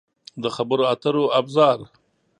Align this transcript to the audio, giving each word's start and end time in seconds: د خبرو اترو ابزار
د 0.43 0.45
خبرو 0.55 0.83
اترو 0.93 1.23
ابزار 1.39 1.79